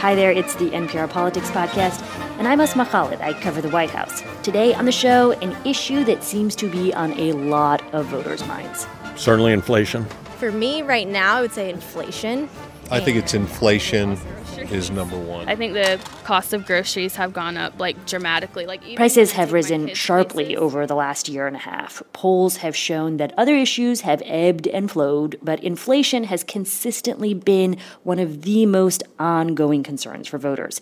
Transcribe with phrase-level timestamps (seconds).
[0.00, 2.00] Hi there, it's the NPR Politics Podcast,
[2.38, 3.20] and I'm Asma Khalid.
[3.20, 4.22] I cover the White House.
[4.42, 8.42] Today on the show, an issue that seems to be on a lot of voters'
[8.46, 8.86] minds.
[9.16, 10.06] Certainly inflation.
[10.38, 12.48] For me, right now, I would say inflation.
[12.90, 14.16] I think it's inflation
[14.60, 15.48] is number one.
[15.48, 18.66] I think the cost of groceries have gone up like dramatically.
[18.66, 22.02] Like prices have risen sharply over the last year and a half.
[22.12, 27.76] Polls have shown that other issues have ebbed and flowed, but inflation has consistently been
[28.02, 30.80] one of the most ongoing concerns for voters.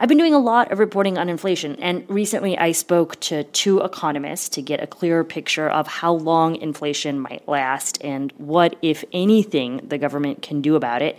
[0.00, 3.80] I've been doing a lot of reporting on inflation, and recently I spoke to two
[3.80, 9.04] economists to get a clearer picture of how long inflation might last and what, if
[9.12, 11.18] anything, the government can do about it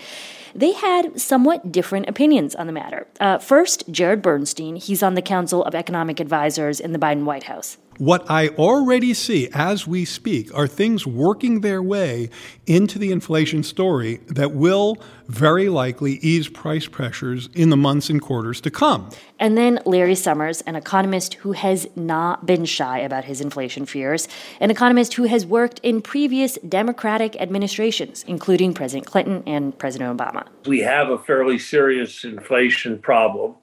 [0.55, 3.07] they had somewhat different opinions on the matter.
[3.19, 4.75] Uh, first, Jared Bernstein.
[4.75, 7.77] He's on the Council of Economic Advisors in the Biden White House.
[7.99, 12.30] What I already see as we speak are things working their way
[12.66, 18.22] into the inflation story that will very likely ease price pressures in the months and
[18.22, 19.09] quarters to come.
[19.38, 24.30] And then Larry Summers, an economist who has not been shy about his inflation fears,
[24.61, 30.47] an economist who has worked in previous Democratic administrations, including President Clinton and President Obama.
[30.66, 33.56] We have a fairly serious inflation problem.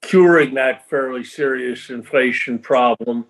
[0.00, 3.26] Curing that fairly serious inflation problem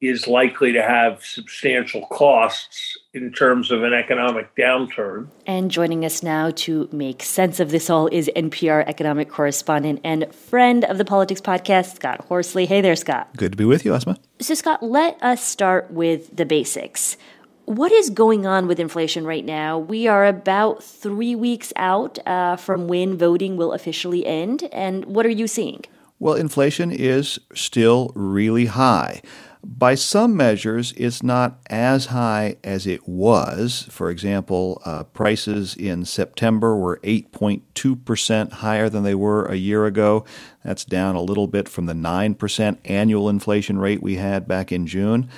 [0.00, 5.28] is likely to have substantial costs in terms of an economic downturn.
[5.46, 10.32] And joining us now to make sense of this all is NPR economic correspondent and
[10.34, 12.66] friend of the Politics Podcast, Scott Horsley.
[12.66, 13.34] Hey there, Scott.
[13.36, 14.18] Good to be with you, Asma.
[14.38, 17.16] So, Scott, let us start with the basics.
[17.64, 19.78] What is going on with inflation right now?
[19.78, 24.68] We are about three weeks out uh, from when voting will officially end.
[24.72, 25.84] And what are you seeing?
[26.18, 29.20] Well, inflation is still really high.
[29.68, 33.88] By some measures, it's not as high as it was.
[33.90, 40.24] For example, uh, prices in September were 8.2% higher than they were a year ago.
[40.64, 44.86] That's down a little bit from the 9% annual inflation rate we had back in
[44.86, 45.28] June.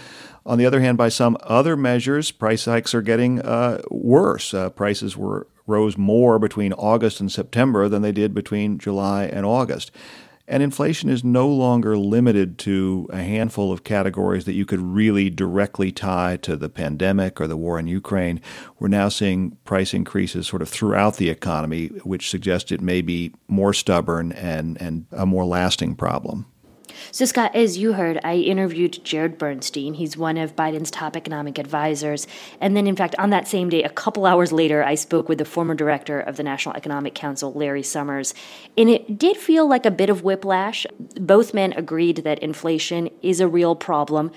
[0.44, 4.52] On the other hand, by some other measures, price hikes are getting uh, worse.
[4.52, 9.46] Uh, prices were rose more between August and September than they did between July and
[9.46, 9.90] August.
[10.50, 15.28] And inflation is no longer limited to a handful of categories that you could really
[15.28, 18.40] directly tie to the pandemic or the war in Ukraine.
[18.78, 23.34] We're now seeing price increases sort of throughout the economy, which suggests it may be
[23.46, 26.46] more stubborn and, and a more lasting problem.
[27.10, 29.94] So, Scott, as you heard, I interviewed Jared Bernstein.
[29.94, 32.26] He's one of Biden's top economic advisors.
[32.60, 35.38] And then, in fact, on that same day, a couple hours later, I spoke with
[35.38, 38.34] the former director of the National Economic Council, Larry Summers.
[38.76, 40.86] And it did feel like a bit of whiplash.
[41.20, 44.30] Both men agreed that inflation is a real problem.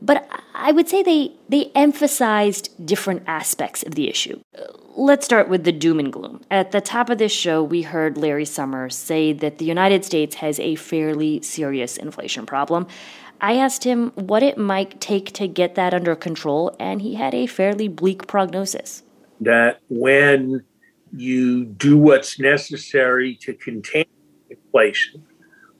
[0.00, 4.40] But I would say they, they emphasized different aspects of the issue.
[4.96, 6.42] Let's start with the doom and gloom.
[6.50, 10.36] At the top of this show, we heard Larry Summers say that the United States
[10.36, 12.86] has a fairly serious inflation problem.
[13.40, 17.34] I asked him what it might take to get that under control, and he had
[17.34, 19.04] a fairly bleak prognosis.
[19.40, 20.64] That when
[21.12, 24.06] you do what's necessary to contain
[24.50, 25.24] inflation,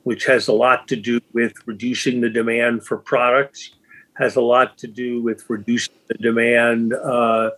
[0.05, 3.73] which has a lot to do with reducing the demand for products,
[4.19, 7.51] has a lot to do with reducing the demand uh,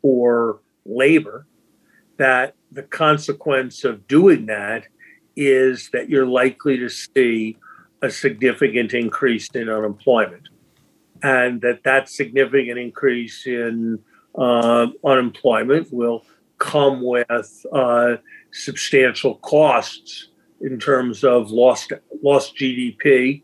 [0.00, 1.46] for labor.
[2.18, 4.86] That the consequence of doing that
[5.36, 7.58] is that you're likely to see
[8.00, 10.48] a significant increase in unemployment,
[11.22, 13.98] and that that significant increase in
[14.38, 16.24] uh, unemployment will
[16.58, 18.16] come with uh,
[18.52, 20.28] substantial costs
[20.60, 21.92] in terms of lost
[22.22, 23.42] lost GDP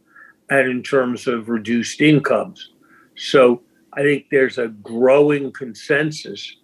[0.51, 2.71] and in terms of reduced incomes.
[3.17, 3.63] So
[3.95, 6.57] I think there's a growing consensus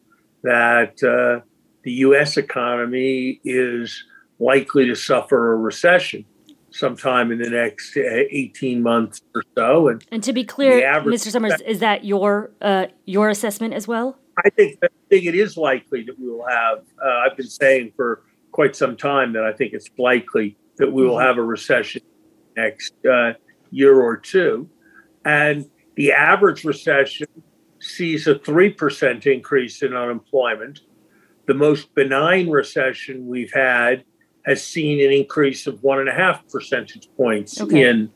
[0.43, 1.45] that uh,
[1.83, 4.05] the US economy is
[4.39, 6.25] likely to suffer a recession
[6.71, 9.89] sometime in the next uh, 18 months or so.
[9.89, 11.31] And, and to be clear, Mr.
[11.31, 14.19] Summers, is that your uh, your assessment as well?
[14.45, 16.79] I think I think it is likely that we will have.
[17.03, 18.23] Uh, I've been saying for
[18.53, 21.27] quite some time that I think it's likely that we will mm-hmm.
[21.27, 22.03] have a recession
[22.57, 23.33] next uh,
[23.71, 24.69] year or two.
[25.25, 27.27] And the average recession
[27.81, 30.81] sees a 3% increase in unemployment.
[31.47, 34.05] The most benign recession we've had
[34.45, 37.89] has seen an increase of one and a half percentage points okay.
[37.89, 38.11] in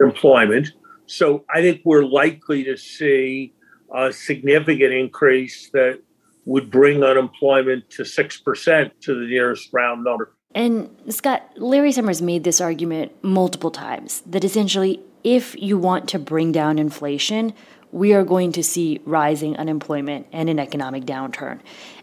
[0.00, 0.72] employment.
[1.06, 3.54] So I think we're likely to see
[3.94, 6.00] a significant increase that
[6.44, 10.34] would bring unemployment to 6% to the nearest round number.
[10.54, 16.18] And Scott, Larry Summers made this argument multiple times that essentially, if you want to
[16.18, 17.52] bring down inflation,
[17.92, 21.60] we are going to see rising unemployment and an economic downturn.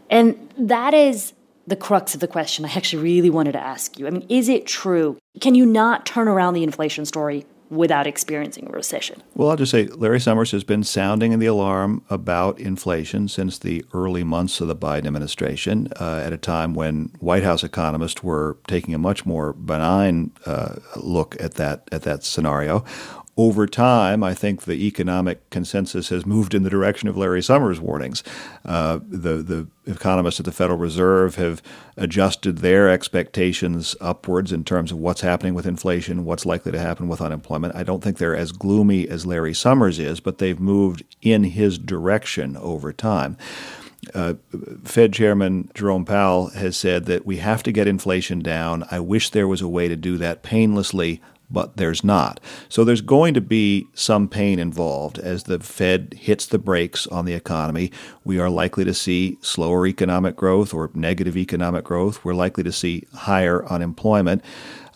[0.10, 1.34] And that is
[1.68, 4.08] the crux of the question I actually really wanted to ask you.
[4.08, 5.18] I mean, is it true?
[5.42, 9.22] Can you not turn around the inflation story without experiencing a recession?
[9.34, 13.84] Well, I'll just say Larry Summers has been sounding the alarm about inflation since the
[13.94, 18.58] early months of the Biden administration, uh, at a time when White House economists were
[18.68, 22.84] taking a much more benign uh, look at that at that scenario
[23.38, 27.82] over time, I think the economic consensus has moved in the direction of Larry Summers'
[27.82, 28.24] warnings.
[28.64, 31.62] Uh, the the economists at the Federal Reserve have
[31.98, 37.10] adjusted their expectations upwards in terms of what's happening with inflation, what's likely to happen
[37.10, 37.76] with unemployment.
[37.76, 41.78] I don't think they're as gloomy as Larry Summers is, but they've moved in his
[41.78, 43.38] direction over time.
[44.14, 44.36] Uh,
[44.84, 48.86] Fed Chairman Jerome Powell has said that we have to get inflation down.
[48.92, 52.40] I wish there was a way to do that painlessly but there's not.
[52.70, 57.26] So there's going to be some pain involved as the Fed hits the brakes on
[57.26, 57.92] the economy.
[58.24, 62.24] We are likely to see slower economic growth or negative economic growth.
[62.24, 64.44] We're likely to see higher unemployment.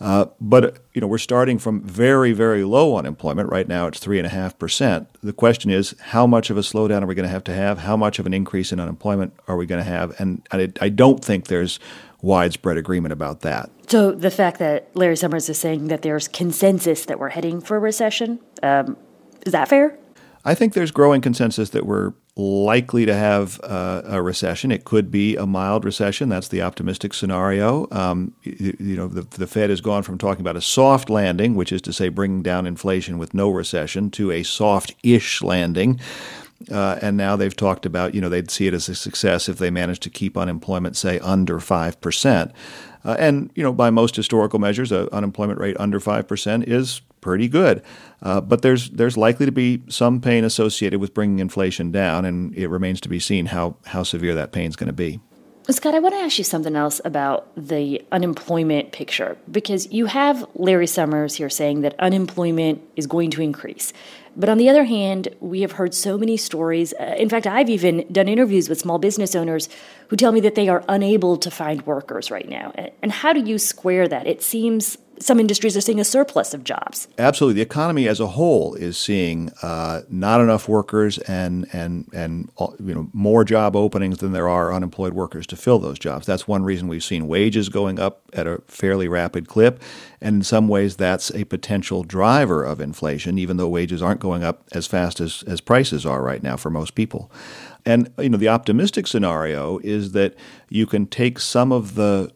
[0.00, 3.86] Uh, but you know we're starting from very very low unemployment right now.
[3.86, 5.08] It's three and a half percent.
[5.22, 7.80] The question is, how much of a slowdown are we going to have to have?
[7.80, 10.18] How much of an increase in unemployment are we going to have?
[10.18, 11.78] And I, I don't think there's
[12.22, 13.70] widespread agreement about that.
[13.90, 17.76] So the fact that Larry Summers is saying that there's consensus that we're heading for
[17.76, 18.96] a recession, um,
[19.44, 19.98] is that fair?
[20.44, 24.70] I think there's growing consensus that we're likely to have uh, a recession.
[24.70, 26.28] It could be a mild recession.
[26.28, 27.88] That's the optimistic scenario.
[27.90, 31.56] Um, you, you, know, the, the, Fed has gone from talking about a soft landing,
[31.56, 35.98] which is to say bringing down inflation with no recession, to a soft-ish landing.
[36.70, 39.58] Uh, and now they've talked about, you know, they'd see it as a success if
[39.58, 42.52] they managed to keep unemployment, say, under 5%.
[43.02, 47.48] Uh, and, you know, by most historical measures, an unemployment rate under 5% is pretty
[47.48, 47.82] good.
[48.22, 52.54] Uh, but there's, there's likely to be some pain associated with bringing inflation down, and
[52.54, 55.20] it remains to be seen how, how severe that pain is going to be.
[55.68, 60.44] Scott, I want to ask you something else about the unemployment picture because you have
[60.54, 63.92] Larry Summers here saying that unemployment is going to increase.
[64.36, 66.94] But on the other hand, we have heard so many stories.
[66.98, 69.68] Uh, in fact, I've even done interviews with small business owners
[70.08, 72.72] who tell me that they are unable to find workers right now.
[73.02, 74.26] And how do you square that?
[74.26, 77.06] It seems some industries are seeing a surplus of jobs.
[77.18, 82.50] Absolutely, the economy as a whole is seeing uh, not enough workers and and and
[82.58, 86.26] uh, you know more job openings than there are unemployed workers to fill those jobs.
[86.26, 89.82] That's one reason we've seen wages going up at a fairly rapid clip,
[90.20, 94.42] and in some ways that's a potential driver of inflation, even though wages aren't going
[94.42, 97.30] up as fast as as prices are right now for most people.
[97.84, 100.34] And you know the optimistic scenario is that
[100.68, 102.32] you can take some of the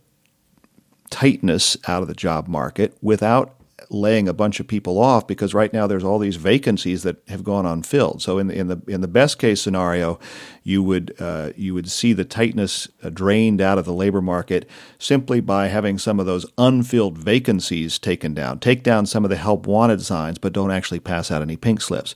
[1.10, 3.56] tightness out of the job market without
[3.90, 7.44] laying a bunch of people off because right now there's all these vacancies that have
[7.44, 8.22] gone unfilled.
[8.22, 10.18] So in the in the in the best case scenario,
[10.62, 14.68] you would uh, you would see the tightness uh, drained out of the labor market
[14.98, 18.58] simply by having some of those unfilled vacancies taken down.
[18.58, 21.80] Take down some of the help wanted signs, but don't actually pass out any pink
[21.80, 22.14] slips.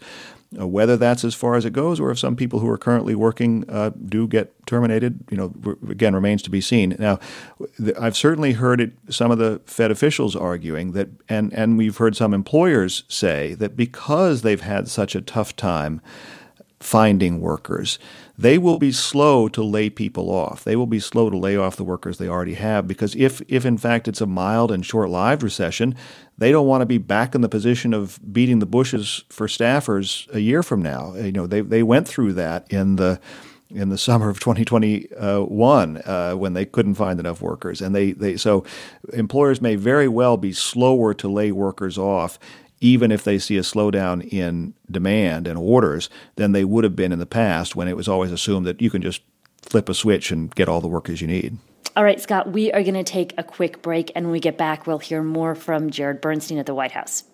[0.58, 3.14] Uh, whether that's as far as it goes, or if some people who are currently
[3.14, 5.52] working uh, do get terminated, you know,
[5.90, 6.96] again remains to be seen.
[6.98, 7.18] Now,
[8.00, 12.16] I've certainly heard it, some of the Fed officials arguing that, and and we've heard
[12.16, 16.00] some employers say that because they've had such a tough time
[16.80, 17.98] finding workers.
[18.38, 20.62] They will be slow to lay people off.
[20.62, 23.66] They will be slow to lay off the workers they already have because if, if
[23.66, 25.96] in fact it's a mild and short lived recession,
[26.38, 30.32] they don't want to be back in the position of beating the bushes for staffers
[30.32, 31.16] a year from now.
[31.16, 33.20] You know, they, they went through that in the
[33.70, 37.82] in the summer of 2021 uh, when they couldn't find enough workers.
[37.82, 38.64] And they, they so
[39.12, 42.38] employers may very well be slower to lay workers off
[42.80, 47.12] even if they see a slowdown in demand and orders than they would have been
[47.12, 49.22] in the past when it was always assumed that you can just
[49.62, 51.58] flip a switch and get all the workers you need.
[51.96, 54.56] All right, Scott, we are going to take a quick break, and when we get
[54.56, 57.24] back, we'll hear more from Jared Bernstein at the White House.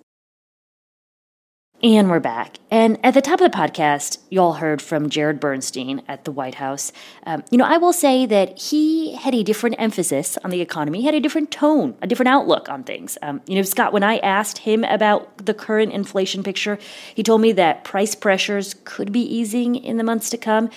[1.85, 2.61] And we're back.
[2.71, 6.33] And at the top of the podcast, you all heard from Jared Bernstein at the
[6.33, 6.93] White House.
[7.27, 11.01] Um, you know, I will say that he had a different emphasis on the economy,
[11.01, 13.19] he had a different tone, a different outlook on things.
[13.21, 16.79] Um, you know, Scott, when I asked him about the current inflation picture,
[17.15, 20.71] he told me that price pressures could be easing in the months to come.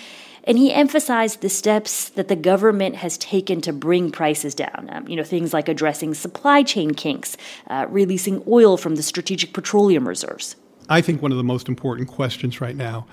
[0.44, 4.90] And he emphasized the steps that the government has taken to bring prices down.
[4.92, 7.38] Um, you know, things like addressing supply chain kinks,
[7.68, 10.58] uh, releasing oil from the strategic petroleum reserves.
[10.90, 13.08] I think one of the most important questions right now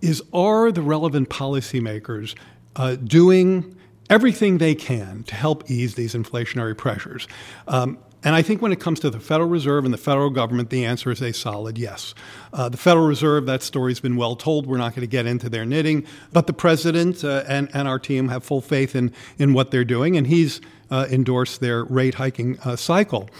[0.00, 2.34] is are the relevant policymakers
[2.76, 3.76] uh, doing
[4.10, 7.26] everything they can to help ease these inflationary pressures?
[7.66, 10.70] Um, And I think when it comes to the Federal Reserve and the federal government,
[10.70, 12.14] the answer is a solid yes.
[12.52, 14.66] Uh, the Federal Reserve, that story's been well told.
[14.66, 16.04] We're not going to get into their knitting.
[16.32, 19.84] But the president uh, and, and our team have full faith in, in what they're
[19.84, 20.60] doing, and he's
[20.90, 23.30] uh, endorsed their rate hiking uh, cycle.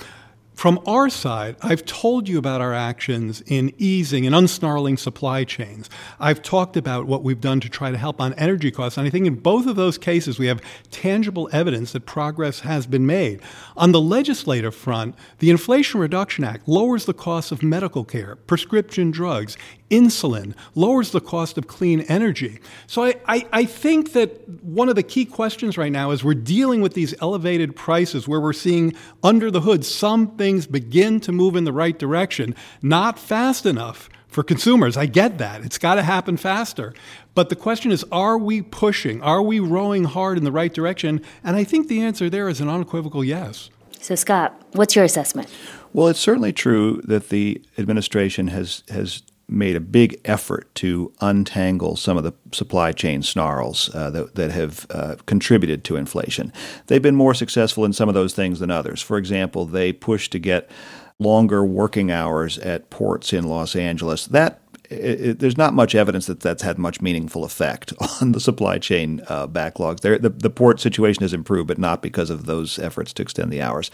[0.58, 5.88] From our side, I've told you about our actions in easing and unsnarling supply chains.
[6.18, 8.98] I've talked about what we've done to try to help on energy costs.
[8.98, 10.60] And I think in both of those cases, we have
[10.90, 13.40] tangible evidence that progress has been made.
[13.76, 19.12] On the legislative front, the Inflation Reduction Act lowers the cost of medical care, prescription
[19.12, 19.56] drugs,
[19.90, 22.60] insulin, lowers the cost of clean energy.
[22.86, 26.34] So I, I, I, think that one of the key questions right now is we're
[26.34, 31.30] dealing with these elevated prices where we're seeing under the hood some things begin to
[31.30, 34.96] move in the right direction, not fast enough for consumers.
[34.96, 35.62] I get that.
[35.62, 36.94] It's got to happen faster.
[37.34, 39.20] But the question is are we pushing?
[39.20, 41.20] Are we rowing hard in the right direction?
[41.44, 43.68] And I think the answer there is an unequivocal yes.
[44.00, 45.48] So, Scott, what's your assessment?
[45.92, 51.96] Well, it's certainly true that the administration has has made a big effort to untangle
[51.96, 56.52] some of the supply chain snarls uh, that, that have uh, contributed to inflation.
[56.86, 59.00] They've been more successful in some of those things than others.
[59.00, 60.70] For example, they pushed to get
[61.18, 64.26] longer working hours at ports in Los Angeles.
[64.26, 68.40] That it, it, there's not much evidence that that's had much meaningful effect on the
[68.40, 70.00] supply chain uh, backlogs.
[70.00, 73.52] There, the, the port situation has improved, but not because of those efforts to extend
[73.52, 73.90] the hours.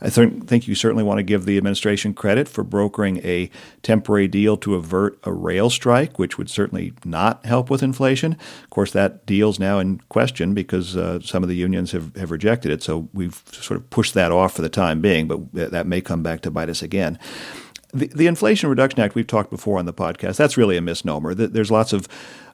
[0.00, 3.50] I th- think you certainly want to give the administration credit for brokering a
[3.82, 8.32] temporary deal to avert a rail strike, which would certainly not help with inflation.
[8.62, 12.30] Of course, that deal's now in question because uh, some of the unions have, have
[12.30, 12.82] rejected it.
[12.82, 16.22] So we've sort of pushed that off for the time being, but that may come
[16.22, 17.18] back to bite us again.
[17.94, 21.32] The, the, Inflation Reduction Act, we've talked before on the podcast, that's really a misnomer.
[21.32, 22.06] There's lots of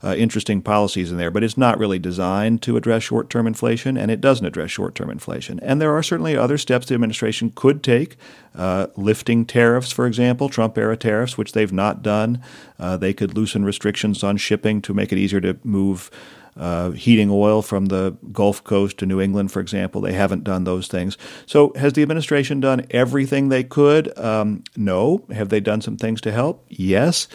[0.04, 3.96] uh, interesting policies in there, but it's not really designed to address short term inflation,
[3.96, 5.58] and it doesn't address short term inflation.
[5.60, 8.16] And there are certainly other steps the administration could take,
[8.54, 12.40] uh, lifting tariffs, for example, Trump era tariffs, which they've not done.
[12.78, 16.12] Uh, they could loosen restrictions on shipping to make it easier to move
[16.56, 20.00] uh, heating oil from the Gulf Coast to New England, for example.
[20.00, 21.18] They haven't done those things.
[21.46, 24.16] So, has the administration done everything they could?
[24.18, 25.24] Um, no.
[25.32, 26.64] Have they done some things to help?
[26.68, 27.28] Yes.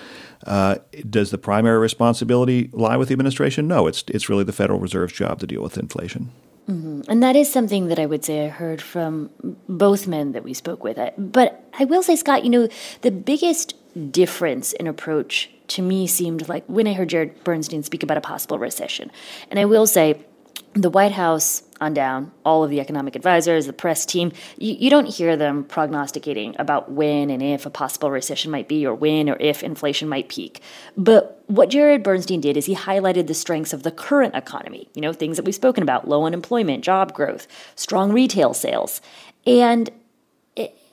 [0.45, 0.75] Uh,
[1.09, 3.67] does the primary responsibility lie with the administration?
[3.67, 3.87] No.
[3.87, 6.31] It's it's really the Federal Reserve's job to deal with inflation.
[6.69, 7.01] Mm-hmm.
[7.09, 9.31] And that is something that I would say I heard from
[9.67, 10.99] both men that we spoke with.
[11.17, 12.69] But I will say, Scott, you know,
[13.01, 13.73] the biggest
[14.11, 18.21] difference in approach to me seemed like when I heard Jared Bernstein speak about a
[18.21, 19.11] possible recession.
[19.49, 20.23] And I will say,
[20.73, 24.89] the White House on down, all of the economic advisors, the press team, you, you,
[24.89, 29.29] don't hear them prognosticating about when and if a possible recession might be, or when
[29.29, 30.61] or if inflation might peak.
[30.97, 35.01] But what Jared Bernstein did is he highlighted the strengths of the current economy, you
[35.01, 39.01] know, things that we've spoken about low unemployment, job growth, strong retail sales.
[39.47, 39.89] And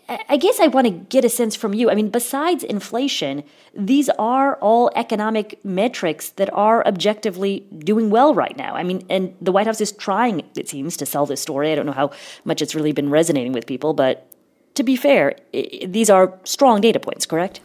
[0.08, 1.90] I guess I want to get a sense from you.
[1.90, 3.42] I mean, besides inflation,
[3.74, 8.76] these are all economic metrics that are objectively doing well right now.
[8.76, 11.72] I mean, and the White House is trying, it seems, to sell this story.
[11.72, 12.12] I don't know how
[12.44, 14.28] much it's really been resonating with people, but
[14.74, 17.60] to be fair, these are strong data points, correct?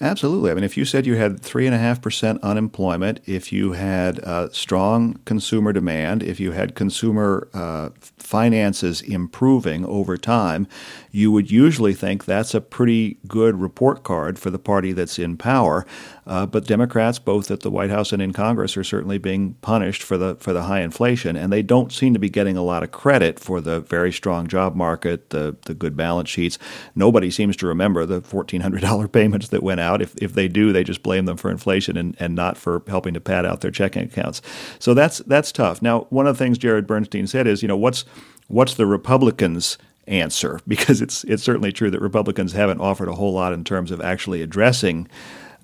[0.00, 0.50] Absolutely.
[0.50, 5.72] I mean, if you said you had 3.5% unemployment, if you had uh, strong consumer
[5.72, 10.66] demand, if you had consumer uh, finances improving over time,
[11.12, 15.36] you would usually think that's a pretty good report card for the party that's in
[15.36, 15.86] power.
[16.26, 20.02] Uh, but Democrats, both at the White House and in Congress, are certainly being punished
[20.02, 22.82] for the for the high inflation, and they don't seem to be getting a lot
[22.82, 26.58] of credit for the very strong job market, the the good balance sheets.
[26.94, 29.83] Nobody seems to remember the fourteen hundred dollar payments that went out.
[29.92, 33.14] If if they do, they just blame them for inflation and, and not for helping
[33.14, 34.42] to pad out their checking accounts.
[34.78, 35.82] So that's that's tough.
[35.82, 38.04] Now, one of the things Jared Bernstein said is, you know, what's
[38.48, 40.60] what's the Republicans' answer?
[40.68, 44.00] Because it's it's certainly true that Republicans haven't offered a whole lot in terms of
[44.00, 45.08] actually addressing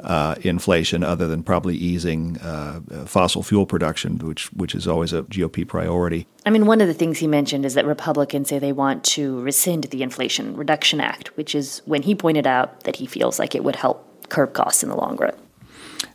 [0.04, 5.22] uh, inflation, other than probably easing uh, fossil fuel production, which which is always a
[5.24, 6.26] GOP priority.
[6.46, 9.40] I mean, one of the things he mentioned is that Republicans say they want to
[9.40, 13.54] rescind the Inflation Reduction Act, which is when he pointed out that he feels like
[13.54, 15.34] it would help curb costs in the long run.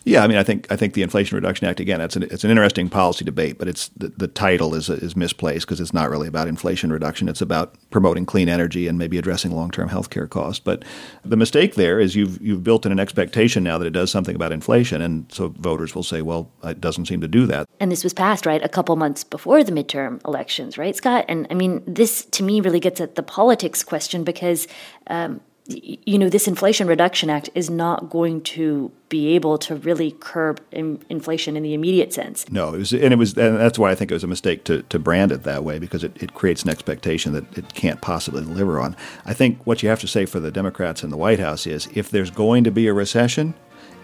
[0.08, 2.00] Yeah, I mean, I think I think the Inflation Reduction Act again.
[2.00, 5.66] It's an it's an interesting policy debate, but it's the, the title is is misplaced
[5.66, 7.28] because it's not really about inflation reduction.
[7.28, 10.60] It's about promoting clean energy and maybe addressing long term health care costs.
[10.60, 10.86] But
[11.24, 14.36] the mistake there is you've you've built in an expectation now that it does something
[14.36, 17.68] about inflation, and so voters will say, well, it doesn't seem to do that.
[17.80, 21.26] And this was passed right a couple months before the midterm elections, right, Scott?
[21.28, 24.68] And I mean, this to me really gets at the politics question because.
[25.08, 30.12] Um, you know, this Inflation Reduction Act is not going to be able to really
[30.12, 32.50] curb in, inflation in the immediate sense.
[32.52, 34.64] No, it was, and it was, and that's why I think it was a mistake
[34.66, 38.00] to, to brand it that way because it, it creates an expectation that it can't
[38.00, 38.96] possibly deliver on.
[39.26, 41.90] I think what you have to say for the Democrats in the White House is
[41.94, 43.56] if there's going to be a recession,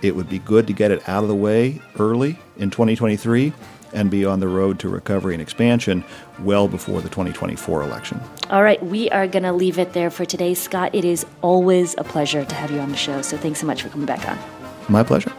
[0.02, 3.54] it would be good to get it out of the way early in 2023
[3.94, 6.04] and be on the road to recovery and expansion
[6.40, 8.20] well before the 2024 election.
[8.50, 10.54] All right, we are going to leave it there for today.
[10.54, 13.22] Scott, it is always a pleasure to have you on the show.
[13.22, 14.38] So thanks so much for coming back on.
[14.90, 15.32] My pleasure.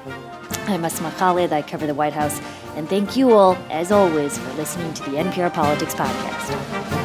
[0.66, 1.52] I'm Asma Khalid.
[1.52, 2.40] I cover the White House.
[2.76, 7.01] And thank you all, as always, for listening to the NPR Politics Podcast.